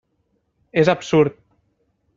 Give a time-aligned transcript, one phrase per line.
[0.85, 1.39] És absurd!